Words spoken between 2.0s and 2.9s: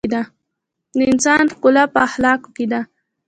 اخلاقو ده.